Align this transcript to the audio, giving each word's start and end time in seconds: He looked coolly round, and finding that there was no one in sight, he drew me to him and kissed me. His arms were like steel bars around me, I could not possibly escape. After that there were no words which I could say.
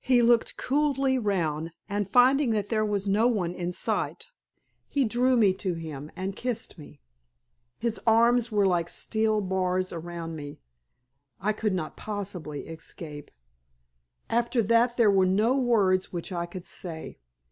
He 0.00 0.20
looked 0.20 0.56
coolly 0.56 1.16
round, 1.16 1.70
and 1.88 2.10
finding 2.10 2.50
that 2.50 2.70
there 2.70 2.84
was 2.84 3.08
no 3.08 3.28
one 3.28 3.54
in 3.54 3.70
sight, 3.72 4.32
he 4.88 5.04
drew 5.04 5.36
me 5.36 5.54
to 5.54 5.74
him 5.74 6.10
and 6.16 6.34
kissed 6.34 6.76
me. 6.76 6.98
His 7.78 8.00
arms 8.04 8.50
were 8.50 8.66
like 8.66 8.88
steel 8.88 9.40
bars 9.40 9.92
around 9.92 10.34
me, 10.34 10.58
I 11.40 11.52
could 11.52 11.72
not 11.72 11.96
possibly 11.96 12.66
escape. 12.66 13.30
After 14.28 14.60
that 14.60 14.96
there 14.96 15.08
were 15.08 15.24
no 15.24 15.56
words 15.56 16.12
which 16.12 16.32
I 16.32 16.46
could 16.46 16.66
say. 16.66 17.20